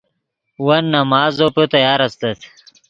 ون 0.65 0.83
نماز 0.95 1.31
زوپے 1.37 1.63
تیار 1.73 1.99
استت 2.07 2.39